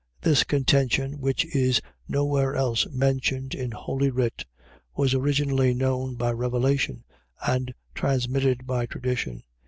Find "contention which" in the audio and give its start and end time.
0.43-1.45